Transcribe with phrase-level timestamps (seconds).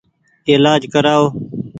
[0.49, 1.25] ايلآج ڪرآئو۔